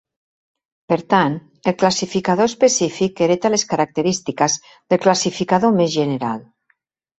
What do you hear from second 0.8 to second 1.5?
Per tant,